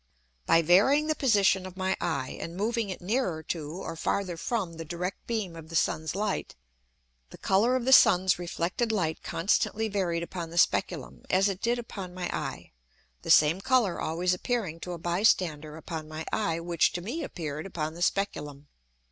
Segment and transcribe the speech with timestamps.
[0.47, 4.73] By varying the position of my Eye, and moving it nearer to or farther from
[4.77, 6.55] the direct beam of the Sun's Light,
[7.29, 11.77] the Colour of the Sun's reflected Light constantly varied upon the Speculum, as it did
[11.77, 12.71] upon my Eye,
[13.21, 17.67] the same Colour always appearing to a Bystander upon my Eye which to me appear'd
[17.67, 18.69] upon the Speculum.